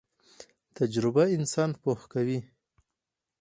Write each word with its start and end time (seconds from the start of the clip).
تجربه 0.77 1.23
انسان 1.37 1.69
پوه 1.81 1.99
کوي 2.13 2.39